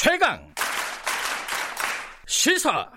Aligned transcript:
최강 0.00 0.38
시사 2.24 2.88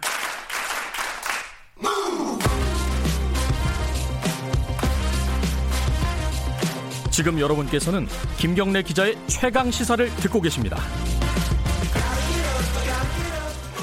지금 7.10 7.40
여러분께서는 7.40 8.06
김경래 8.38 8.84
기자의 8.84 9.18
최강 9.26 9.72
시사를 9.72 10.08
듣고 10.18 10.42
계십니다. 10.42 10.78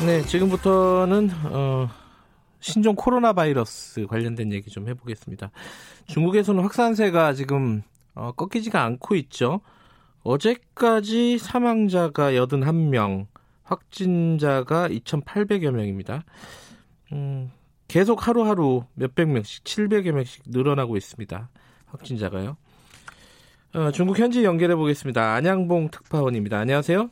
네, 0.07 0.23
지금부터는 0.23 1.31
어, 1.47 1.91
신종 2.61 2.95
코로나 2.95 3.33
바이러스 3.33 4.07
관련된 4.07 4.53
얘기 4.53 4.71
좀 4.71 4.89
해보겠습니다. 4.89 5.51
중국에서는 6.07 6.63
확산세가 6.63 7.33
지금 7.33 7.83
어, 8.15 8.31
꺾이지가 8.31 8.81
않고 8.81 9.17
있죠. 9.17 9.61
어제까지 10.29 11.39
사망자가 11.39 12.33
81명, 12.33 13.27
확진자가 13.63 14.89
2,800여 14.89 15.71
명입니다. 15.71 16.23
음, 17.13 17.51
계속 17.87 18.29
하루하루 18.29 18.85
몇백 18.93 19.29
명씩, 19.29 19.65
700여 19.65 20.13
명씩 20.13 20.45
늘어나고 20.49 20.99
있습니다. 20.99 21.49
확진자가요. 21.87 22.59
어, 23.75 23.91
중국 23.91 24.19
현지 24.19 24.45
연결해 24.45 24.77
보겠습니다. 24.77 25.33
안양봉 25.35 25.91
특파원입니다. 25.91 26.59
안녕하세요. 26.59 27.09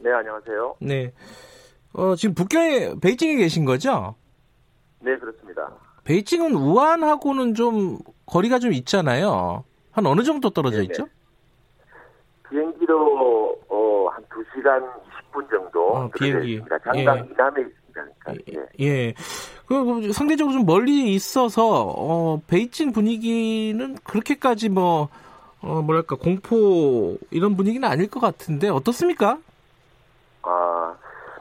네, 0.00 0.10
안녕하세요. 0.10 0.76
네. 0.80 1.12
어, 1.92 2.16
지금 2.16 2.34
북경에, 2.34 2.94
베이징에 3.00 3.36
계신 3.36 3.64
거죠? 3.64 4.16
네, 5.00 5.16
그렇습니다. 5.18 5.72
베이징은 6.02 6.54
우한하고는 6.54 7.54
좀 7.54 7.98
거리가 8.26 8.58
좀 8.58 8.72
있잖아요. 8.72 9.62
한 9.92 10.06
어느 10.06 10.22
정도 10.22 10.50
떨어져 10.50 10.78
네네. 10.78 10.86
있죠? 10.86 11.06
비행기로 12.50 13.58
어, 13.68 14.08
한 14.08 14.24
2시간 14.24 14.82
20분 15.32 15.50
정도 15.50 15.88
어, 15.90 16.08
비행기. 16.10 16.54
있습니다. 16.54 16.78
장강 16.78 16.98
예. 17.18 17.28
이남에 17.30 17.60
있습니다. 17.62 18.04
그러니까. 18.20 18.34
예. 18.52 18.84
예. 18.86 19.14
그 19.66 20.12
상대적으로 20.12 20.54
좀 20.54 20.64
멀리 20.66 21.12
있어서 21.14 21.92
어, 21.96 22.40
베이징 22.46 22.92
분위기는 22.92 23.96
그렇게까지 24.04 24.68
뭐 24.70 25.08
어, 25.60 25.82
뭐랄까 25.82 26.16
공포 26.16 27.16
이런 27.30 27.56
분위기는 27.56 27.86
아닐 27.86 28.08
것 28.08 28.20
같은데 28.20 28.68
어떻습니까? 28.68 29.38
아, 30.42 30.94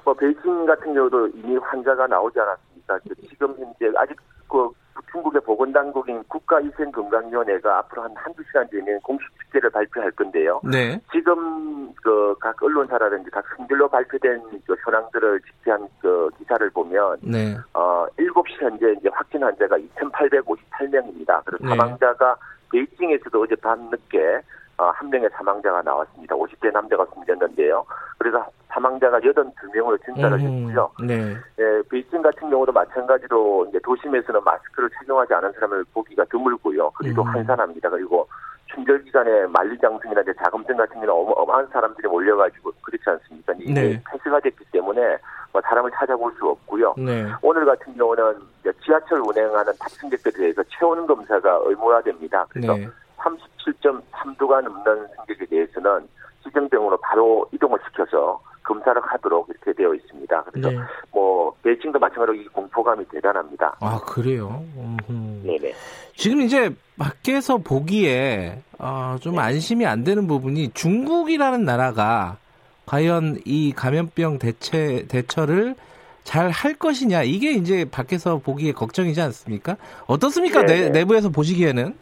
뭐 0.03 0.13
베이징 0.13 0.65
같은 0.65 0.93
경우도 0.93 1.27
이미 1.29 1.55
환자가 1.57 2.07
나오지 2.07 2.39
않았습니까? 2.39 2.99
그 3.07 3.15
지금 3.27 3.55
현재 3.57 3.95
아직 3.97 4.17
그 4.49 4.69
중국의 5.11 5.41
보건당국인 5.41 6.23
국가위생건강위원회가 6.27 7.79
앞으로 7.79 8.03
한 8.03 8.11
한두 8.15 8.43
시간 8.43 8.67
뒤에는 8.69 8.99
공식 9.01 9.27
집계를 9.43 9.69
발표할 9.69 10.11
건데요. 10.11 10.61
네. 10.63 10.99
지금 11.11 11.93
그 12.03 12.27
각 12.39 12.61
언론사라든지 12.61 13.29
각 13.31 13.43
성별로 13.55 13.87
발표된 13.89 14.41
그 14.65 14.75
현황들을 14.85 15.41
집계한 15.41 15.87
그 15.99 16.29
기사를 16.37 16.69
보면 16.71 17.17
네. 17.21 17.57
어, 17.73 18.05
7시 18.17 18.61
현재 18.61 18.93
이제 18.97 19.09
확진 19.11 19.43
환자가 19.43 19.77
2,858명입니다. 19.77 21.41
그리고 21.45 21.65
네. 21.65 21.69
사망자가 21.69 22.35
베이징에서도 22.71 23.41
어제 23.41 23.55
밤 23.55 23.89
늦게 23.89 24.41
어, 24.77 24.89
한 24.91 25.09
명의 25.09 25.29
사망자가 25.33 25.81
나왔습니다. 25.81 26.35
50대 26.35 26.71
남자가 26.71 27.05
숨졌는데요. 27.13 27.85
그래서 28.17 28.45
사망자가 28.77 29.19
82명으로 29.19 30.03
증가를 30.05 30.39
음, 30.39 30.67
했고요. 30.67 30.91
네. 31.01 31.35
예, 31.59 31.81
베이징 31.89 32.21
같은 32.21 32.49
경우도 32.49 32.71
마찬가지로 32.71 33.65
이제 33.69 33.79
도심에서는 33.83 34.43
마스크를 34.43 34.89
착용하지 34.91 35.33
않은 35.33 35.51
사람을 35.53 35.83
보기가 35.93 36.25
드물고요. 36.25 36.91
그리고 36.91 37.23
음. 37.23 37.27
한산합니다. 37.27 37.89
그리고 37.89 38.27
춘절 38.67 39.03
기간에 39.03 39.47
만리장성이나 39.47 40.21
이제 40.21 40.33
자금증 40.33 40.77
같은 40.77 40.93
경우는 41.01 41.09
어마, 41.09 41.31
어마한 41.31 41.67
사람들이 41.67 42.07
몰려가지고 42.07 42.71
그렇지 42.81 43.03
않습니까? 43.09 43.53
이게 43.57 43.73
네. 43.73 44.03
폐쇄가 44.11 44.39
됐기 44.41 44.63
때문에 44.71 45.17
뭐 45.51 45.61
사람을 45.61 45.89
찾아볼 45.95 46.31
수 46.37 46.47
없고요. 46.47 46.93
네. 46.97 47.25
오늘 47.41 47.65
같은 47.65 47.95
경우는 47.97 48.35
이제 48.59 48.71
지하철 48.85 49.21
운행하는 49.21 49.73
탑승객들에 49.79 50.33
대해서 50.37 50.61
체온 50.69 51.07
검사가 51.07 51.61
의무화됩니다. 51.63 52.45
그래서 52.49 52.75
네. 52.75 52.87
37.3도가 53.17 54.61
넘는 54.61 55.07
승객에 55.15 55.45
대해서는 55.45 56.07
지정병으로 56.43 56.97
바로 56.97 57.47
이동을 57.51 57.79
시켜서 57.87 58.39
검사를 58.67 59.01
하도록 59.01 59.47
이렇게 59.49 59.73
되어 59.73 59.93
있습니다. 59.93 60.43
그래서 60.43 60.69
네. 60.69 60.77
뭐 61.11 61.53
베이징도 61.63 61.97
마찬가지로 61.97 62.35
이 62.35 62.47
공포감이 62.49 63.05
대단합니다. 63.09 63.77
아, 63.79 63.99
그래요? 64.05 64.63
음흠. 64.77 65.47
네네. 65.47 65.73
지금 66.15 66.41
이제 66.41 66.69
밖에서 66.97 67.57
보기에 67.57 68.61
어, 68.77 69.15
좀 69.21 69.39
안심이 69.39 69.85
안 69.85 70.03
되는 70.03 70.27
부분이 70.27 70.71
중국이라는 70.73 71.63
나라가 71.63 72.37
과연 72.85 73.39
이 73.45 73.73
감염병 73.75 74.39
대체 74.39 75.05
대처를 75.07 75.75
잘 76.23 76.51
할 76.51 76.73
것이냐 76.73 77.23
이게 77.23 77.53
이제 77.53 77.85
밖에서 77.89 78.39
보기에 78.39 78.73
걱정이지 78.73 79.21
않습니까? 79.21 79.77
어떻습니까? 80.07 80.65
네, 80.65 80.73
내, 80.73 80.81
네. 80.81 80.89
내부에서 80.89 81.29
보시기에는 81.29 81.95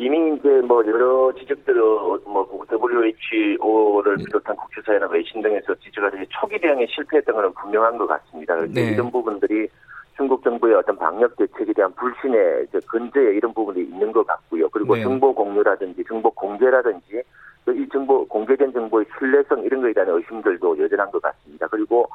이미 0.00 0.34
이제 0.34 0.48
뭐 0.62 0.82
여러 0.86 1.30
지적들을 1.38 1.78
뭐 1.78 2.48
WHO를 2.72 4.16
네. 4.16 4.24
비롯한 4.24 4.56
국제사회나 4.56 5.06
외신 5.08 5.42
등에서 5.42 5.74
해서 5.74 6.24
초기 6.30 6.58
대응에 6.58 6.86
실패했던 6.86 7.34
것은 7.34 7.52
분명한 7.52 7.98
것 7.98 8.06
같습니다. 8.06 8.56
그래서 8.56 8.72
네. 8.72 8.92
이런 8.92 9.10
부분들이 9.10 9.68
중국 10.16 10.42
정부의 10.42 10.74
어떤 10.76 10.96
방역 10.96 11.36
대책에 11.36 11.74
대한 11.74 11.92
불신의 11.92 12.68
근저에 12.86 13.34
이런 13.34 13.52
부분이 13.52 13.82
있는 13.82 14.10
것 14.10 14.26
같고요. 14.26 14.70
그리고 14.70 14.96
네. 14.96 15.02
정보 15.02 15.34
공유라든지 15.34 16.02
정보 16.08 16.30
공개라든지 16.30 17.22
그이 17.66 17.86
정보 17.90 18.26
공개된 18.26 18.72
정보의 18.72 19.04
신뢰성 19.18 19.64
이런 19.64 19.82
거에 19.82 19.92
대한 19.92 20.08
의심들도 20.08 20.78
여전한 20.78 21.10
것 21.10 21.20
같습니다. 21.20 21.66
그리고 21.66 22.08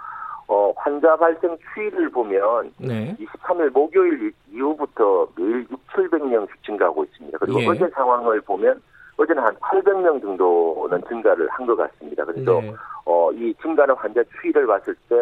어, 0.47 0.73
환자 0.75 1.15
발생 1.17 1.55
추이를 1.73 2.09
보면 2.09 2.71
네. 2.79 3.15
23일 3.19 3.71
목요일 3.71 4.31
이후부터 4.51 5.27
매일 5.35 5.65
6, 5.69 5.79
700명씩 5.95 6.49
증가하고 6.65 7.03
있습니다. 7.05 7.37
그리고 7.39 7.61
예. 7.61 7.67
어제 7.67 7.87
상황을 7.89 8.41
보면 8.41 8.81
어제는 9.17 9.41
한 9.43 9.55
800명 9.55 10.21
정도는 10.21 11.01
증가를 11.07 11.47
한 11.49 11.65
것 11.65 11.75
같습니다. 11.77 12.25
그래서 12.25 12.59
네. 12.61 12.73
어, 13.05 13.31
이 13.31 13.53
증가하는 13.61 13.95
환자 13.95 14.21
추이를 14.41 14.67
봤을 14.67 14.93
때 15.07 15.15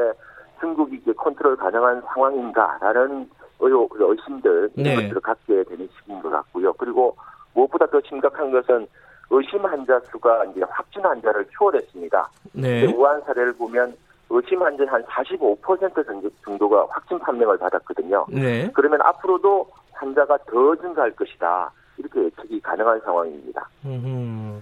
중국이 0.59 0.95
이제 0.95 1.13
컨트롤 1.13 1.56
가능한 1.57 2.01
상황인가라는 2.13 3.29
의혹, 3.59 3.95
의심들 4.00 4.69
네. 4.75 4.84
이런 4.94 5.03
것들을 5.03 5.22
갖게 5.22 5.63
되는 5.63 5.88
시기인 6.00 6.22
것 6.22 6.29
같고요. 6.29 6.73
그리고 6.73 7.16
무엇보다 7.53 7.85
더 7.88 8.01
심각한 8.07 8.51
것은 8.51 8.88
의심 9.29 9.63
환자 9.66 10.00
수가 10.11 10.45
이제 10.45 10.61
확진 10.69 11.03
환자를 11.05 11.45
초월했습니다. 11.51 12.29
네. 12.53 12.85
우한 12.94 13.22
사례를 13.22 13.53
보면 13.53 13.95
의심 14.29 14.61
환자 14.61 14.84
한 14.88 15.03
45% 15.03 16.05
정도- 16.05 16.29
정도가 16.44 16.88
확진 16.90 17.19
판명을 17.19 17.57
받았거든요. 17.57 18.25
네. 18.29 18.69
그러면 18.73 19.00
앞으로도 19.01 19.67
환자가 20.03 20.38
더 20.50 20.75
증가할 20.81 21.12
것이다. 21.16 21.72
이렇게 21.97 22.24
예측이 22.25 22.59
가능한 22.62 23.00
상황입니다. 23.02 23.69
음흠. 23.86 24.62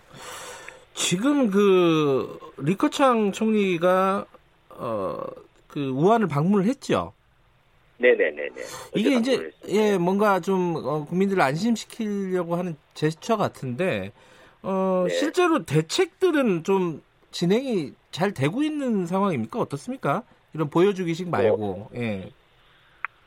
지금 0.94 1.50
그 1.50 2.40
리커창 2.57 3.31
총리가 3.31 4.25
어 4.69 5.52
그 5.72 5.90
우한을 5.90 6.28
방문을 6.28 6.66
했죠. 6.66 7.13
네네네네. 7.97 8.56
이게 8.96 9.16
이제 9.16 9.52
예 9.69 9.97
뭔가 9.97 10.40
좀 10.40 10.75
어, 10.75 11.06
국민들을 11.06 11.41
안심시키려고 11.41 12.56
하는 12.56 12.75
제스처 12.94 13.38
같은데 13.38 14.12
어 14.63 15.06
네. 15.08 15.13
실제로 15.13 15.63
대책들은 15.63 16.63
좀 16.63 17.02
진행이 17.31 17.94
잘 18.12 18.34
되고 18.34 18.63
있는 18.63 19.06
상황입니까 19.06 19.59
어떻습니까? 19.59 20.23
이런 20.53 20.69
보여주기식 20.69 21.29
말고 21.29 21.90
예. 21.96 22.29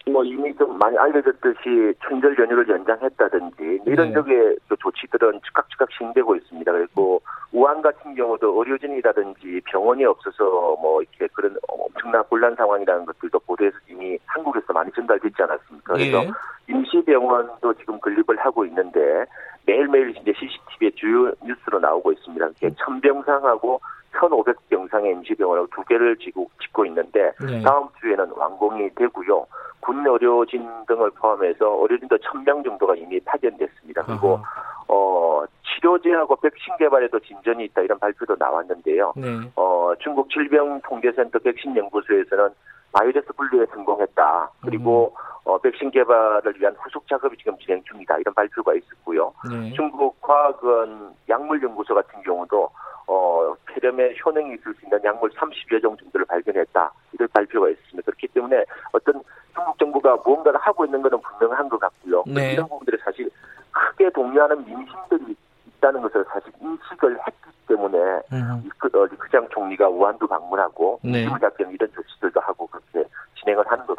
뭐 0.07 0.23
이미 0.23 0.55
좀 0.57 0.79
많이 0.79 0.99
알려졌듯이春절 0.99 2.37
연휴를 2.39 2.69
연장했다든지 2.69 3.81
이런 3.87 4.13
네. 4.13 4.57
그 4.69 4.77
조치들은 4.79 5.41
즉각 5.45 5.69
즉각 5.71 5.89
시행되고 5.93 6.37
있습니다. 6.37 6.73
그리고 6.73 7.23
우한 7.53 7.81
같은 7.81 8.15
경우도 8.15 8.63
의료진이라든지 8.63 9.63
병원이 9.65 10.05
없어서 10.05 10.77
뭐 10.81 11.01
이렇게 11.01 11.27
그런 11.33 11.57
엄청난 11.69 12.23
곤란 12.25 12.55
상황이라는 12.55 13.07
것들도 13.07 13.39
보도에서 13.41 13.77
이미 13.89 14.19
한국에서 14.27 14.73
많이 14.75 14.93
전달됐지 14.93 15.43
않았습니까? 15.43 15.95
그래서 15.95 16.23
예. 16.25 16.31
임시병원도 16.69 17.75
지금 17.75 17.99
건립을 17.99 18.37
하고 18.39 18.67
있는데 18.67 19.25
매일매일 19.65 20.11
이제 20.11 20.35
CCTV에 20.39 20.91
주요 20.97 21.33
뉴스로 21.43 21.81
나오고 21.81 22.13
있습니다. 22.13 22.47
이게 22.57 22.69
1000병상하고 22.69 23.81
1,500병상의 24.13 25.13
임시병원을 25.13 25.67
두 25.75 25.83
개를 25.85 26.17
지고 26.19 26.51
짓고 26.63 26.85
있는데 26.87 27.33
네. 27.41 27.63
다음 27.63 27.89
주에는 28.01 28.31
완공이 28.37 28.91
되고요. 28.95 29.47
군 29.85 30.07
의료진 30.07 30.67
등을 30.87 31.11
포함해서 31.11 31.79
의료진도 31.83 32.17
1000명 32.17 32.65
정도가 32.65 32.95
이미 32.97 33.21
파견됐습니다. 33.21 34.03
그리고 34.05 34.41
아하. 34.43 34.75
어, 34.89 35.45
치료제하고 35.63 36.37
백신 36.37 36.77
개발에도 36.79 37.21
진전이 37.21 37.65
있다 37.67 37.83
이런 37.83 37.99
발표도 37.99 38.37
나왔는데요. 38.39 39.13
네. 39.17 39.51
어, 39.57 39.93
중국 40.01 40.31
질병통제센터 40.31 41.39
백신 41.39 41.77
연구소에서는 41.77 42.49
바이러스 42.93 43.27
분류에 43.37 43.67
성공했다. 43.67 44.51
그리고 44.63 45.15
어, 45.45 45.59
백신 45.59 45.91
개발을 45.91 46.55
위한 46.59 46.75
후속 46.81 47.07
작업이 47.07 47.37
지금 47.37 47.59
진행 47.59 47.83
중이다. 47.85 48.17
이런 48.19 48.33
발표가 48.33 48.73
있었고요. 48.75 49.35
네. 49.51 49.73
중국 49.75 50.19
과학원 50.23 51.13
약물연구소 51.29 51.95
같은 51.95 52.23
경우도 52.23 52.71
어, 53.07 53.55
감염에 53.67 54.17
효능이 54.25 54.55
있을 54.55 54.75
수 54.75 54.85
있는 54.85 54.99
약물 55.05 55.31
30여 55.31 55.83
종 55.83 55.97
정도를 55.97 56.25
발견했다. 56.27 56.93
이를 57.13 57.29
발표가 57.29 57.69
있습니다. 57.69 58.03
그렇기 58.05 58.29
때문에 58.29 58.65
어떤 58.93 59.23
중국 59.55 59.79
정부가 59.79 60.17
무언가를 60.25 60.59
하고 60.61 60.85
있는 60.85 61.03
것은 61.03 61.21
분명한 61.21 61.69
것 61.69 61.79
같고요. 61.79 62.25
네. 62.27 62.53
이런 62.53 62.69
부분들이 62.69 62.97
사실 63.05 63.31
크게 63.71 64.11
동요하는 64.11 64.65
민심들이 64.65 65.37
있다는 65.67 66.03
것을 66.03 66.25
사실 66.33 66.53
인식을 66.61 67.19
했기 67.27 67.51
때문에 67.69 67.99
음. 68.33 68.63
리커, 68.65 68.99
어, 68.99 69.05
리커창 69.07 69.49
총리가 69.51 69.89
우한도 69.89 70.27
방문하고 70.27 71.01
네. 71.03 71.27
위한 71.27 71.41
이런 71.71 71.91
조치들도 71.93 72.41
하고 72.41 72.67
그렇게 72.67 73.09
진행을 73.41 73.65
하는 73.71 73.87
것. 73.87 73.94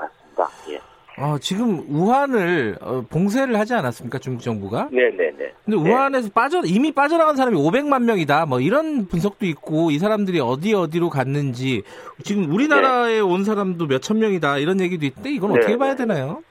어, 1.17 1.37
지금 1.39 1.85
우한을 1.89 2.77
어, 2.81 3.05
봉쇄를 3.09 3.57
하지 3.57 3.73
않았습니까? 3.73 4.19
중국 4.19 4.41
정부가? 4.41 4.89
네네네. 4.91 5.53
근데 5.63 5.77
우한에서 5.77 6.29
빠져 6.33 6.61
이미 6.65 6.91
빠져나간 6.91 7.35
사람이 7.35 7.57
500만 7.57 8.03
명이다. 8.03 8.45
뭐 8.45 8.59
이런 8.59 9.07
분석도 9.07 9.45
있고 9.47 9.91
이 9.91 9.97
사람들이 9.97 10.39
어디 10.39 10.73
어디로 10.73 11.09
갔는지 11.09 11.81
지금 12.23 12.51
우리나라에 12.53 13.19
온 13.19 13.43
사람도 13.43 13.87
몇 13.87 14.01
천 14.01 14.19
명이다 14.19 14.59
이런 14.59 14.79
얘기도 14.81 15.05
있는데 15.07 15.31
이건 15.31 15.53
네, 15.53 15.59
어떻게 15.59 15.77
봐야 15.77 15.91
네. 15.91 15.97
되나요? 15.97 16.43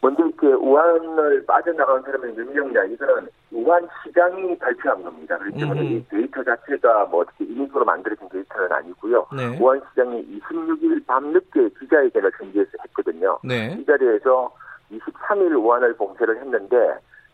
먼저 0.00 0.24
이렇게 0.24 0.46
우한을 0.46 1.44
빠져나간 1.46 2.02
사람이 2.02 2.32
몇 2.34 2.52
명이냐 2.52 2.84
이거는 2.84 3.28
우한 3.50 3.88
시장이 4.02 4.56
발표한 4.58 5.02
겁니다. 5.02 5.36
그렇기 5.38 5.58
때문에 5.58 5.80
음. 5.80 5.86
이 5.86 6.08
데이터 6.08 6.42
자체가 6.44 7.06
뭐 7.06 7.22
어떻게 7.22 7.44
인위적으로 7.44 7.84
만들어진 7.84 8.28
데이터는 8.28 8.72
아니고요. 8.72 9.26
네. 9.36 9.58
우한 9.58 9.80
시장이 9.90 10.40
26일 10.40 11.04
밤늦게 11.06 11.70
기자회견을 11.80 12.32
전개해서 12.38 12.70
했거든요. 12.84 13.38
네. 13.42 13.76
이 13.78 13.84
자리에서 13.84 14.52
23일 14.92 15.62
우한을 15.62 15.94
봉쇄를 15.96 16.38
했는데 16.38 16.76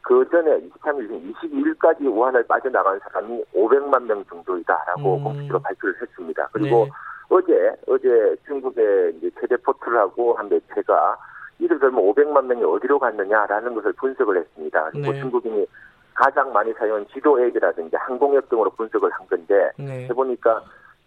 그 0.03 0.27
전에 0.31 0.61
23일, 0.61 1.35
22일까지 1.35 2.07
우한을 2.07 2.47
빠져나간 2.47 2.99
사람이 3.01 3.45
500만 3.55 4.05
명 4.05 4.25
정도이다라고 4.27 5.17
음. 5.17 5.25
공식적으로 5.25 5.61
발표를 5.61 5.95
했습니다. 6.01 6.49
그리고 6.53 6.85
네. 6.85 6.91
어제 7.31 7.73
어제 7.87 8.37
중국의 8.47 9.15
이제 9.17 9.31
최대 9.41 9.57
포털하고 9.57 10.35
한 10.35 10.49
매체가 10.49 11.17
이들 11.59 11.79
그러면 11.79 12.05
500만 12.05 12.47
명이 12.47 12.65
어디로 12.65 12.99
갔느냐라는 12.99 13.75
것을 13.75 13.93
분석을 13.95 14.39
했습니다. 14.39 14.91
그리고 14.91 15.13
네. 15.13 15.21
중국인이 15.21 15.67
가장 16.15 16.53
많이 16.53 16.73
사용한 16.75 17.07
지도 17.13 17.41
앱이라든지 17.41 17.97
항공앱 17.97 18.49
등으로 18.49 18.71
분석을 18.71 19.11
한 19.11 19.27
건데 19.27 19.71
네. 19.79 20.07
해보니까 20.09 20.63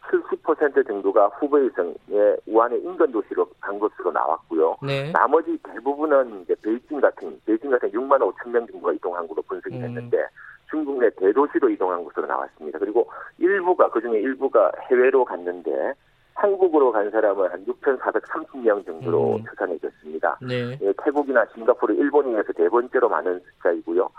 70% 0.09 0.87
정도가 0.87 1.27
후베이성의 1.39 2.37
우한의 2.47 2.81
인근 2.81 3.11
도시로 3.11 3.47
간 3.59 3.77
것으로 3.79 4.11
나왔고요. 4.11 4.77
네. 4.81 5.11
나머지 5.11 5.57
대부분은 5.63 6.43
이제 6.43 6.55
베이징 6.61 7.01
같은 7.01 7.39
베이징 7.45 7.69
같은 7.69 7.91
6만 7.91 8.19
5천 8.19 8.49
명 8.49 8.65
정도가 8.67 8.93
이동한 8.93 9.27
것으로 9.27 9.41
분석이 9.43 9.75
음. 9.75 9.81
됐는데 9.81 10.27
중국 10.69 10.99
내 10.99 11.09
대도시로 11.11 11.69
이동한 11.69 12.03
것으로 12.03 12.25
나왔습니다. 12.27 12.79
그리고 12.79 13.09
일부가 13.37 13.89
그 13.89 14.01
중에 14.01 14.19
일부가 14.19 14.71
해외로 14.89 15.23
갔는데 15.23 15.93
한국으로 16.37 16.91
간 16.91 17.09
사람은 17.09 17.49
한 17.49 17.65
6,430명 17.65 18.85
정도로 18.85 19.37
음. 19.37 19.43
추산해졌습니다. 19.49 20.37
네. 20.41 20.77
예, 20.81 20.93
태국이나 21.03 21.43
싱가포르, 21.53 21.95
일본에 21.95 22.31
서 22.43 22.53
네 22.53 22.69
번째로 22.69 23.09
많은 23.09 23.39
숫자이고요. 23.39 24.09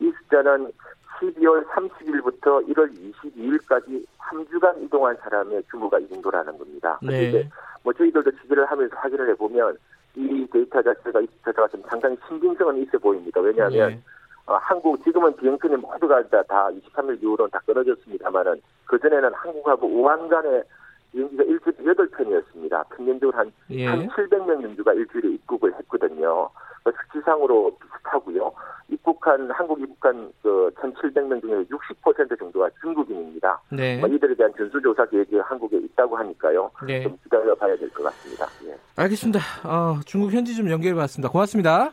이 0.00 0.12
숫자는 0.18 0.72
12월 1.20 1.64
30일부터 1.68 2.66
1월 2.68 2.90
22일까지 3.22 4.04
3주간 4.18 4.82
이동한 4.82 5.16
사람의 5.16 5.62
규모가 5.70 5.98
이 6.00 6.08
정도라는 6.08 6.58
겁니다. 6.58 6.98
네. 7.02 7.28
이제 7.28 7.48
뭐 7.84 7.92
저희들도 7.92 8.30
취재를 8.42 8.66
하면서 8.66 8.96
확인을 8.96 9.28
해보면 9.30 9.76
이 10.16 10.46
데이터 10.52 10.82
자체가 10.82 11.20
이 11.20 11.28
데이터가 11.44 11.68
좀 11.68 11.82
상당히 11.88 12.16
신빙성은 12.26 12.82
있어 12.82 12.98
보입니다. 12.98 13.40
왜냐하면 13.40 13.90
네. 13.90 14.00
어, 14.46 14.54
한국 14.62 15.02
지금은 15.04 15.36
비행편이 15.36 15.76
모두가 15.76 16.22
다, 16.28 16.42
다 16.42 16.68
23일 16.70 17.22
이후로는 17.22 17.50
다 17.50 17.60
끊어졌습니다만은 17.66 18.60
그 18.84 18.98
전에는 18.98 19.32
한국하고 19.34 19.86
우한 19.86 20.28
간의 20.28 20.64
비행기가 21.12 21.42
일주일에 21.44 21.92
8편이었습니다. 21.94 22.88
평균적으로 22.96 23.36
한 23.38 23.52
예. 23.70 23.86
1,700명 23.86 24.62
정도가 24.62 24.92
일주일에 24.94 25.28
입국을 25.34 25.74
했거든요. 25.78 26.48
그 26.84 26.92
수치상으로 27.12 27.76
비슷하고요. 27.78 28.52
입국한 28.90 29.50
한국 29.50 29.80
입국한 29.80 30.32
그 30.42 30.70
1,700명 30.76 31.40
중에 31.40 31.64
60% 31.64 32.38
정도가 32.38 32.70
중국인입니다. 32.80 33.60
네. 33.70 33.98
뭐 33.98 34.08
이들에 34.08 34.34
대한 34.34 34.52
전수조사 34.56 35.04
계획이 35.06 35.36
한국에 35.36 35.76
있다고 35.78 36.16
하니까요. 36.16 36.70
네. 36.86 37.02
좀 37.02 37.18
기다려 37.22 37.54
봐야 37.54 37.76
될 37.76 37.88
것 37.90 38.02
같습니다. 38.04 38.46
예. 38.66 38.76
알겠습니다. 38.96 39.40
어, 39.64 40.00
중국 40.06 40.32
현지 40.32 40.54
좀 40.54 40.70
연결해 40.70 40.94
봤습니다. 40.94 41.30
고맙습니다. 41.30 41.92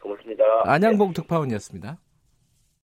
고맙습니다. 0.00 0.44
안양봉 0.64 1.12
특파원이었습니다. 1.14 1.96